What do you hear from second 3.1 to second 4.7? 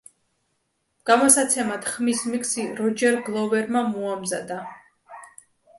გლოვერმა მოამზადა.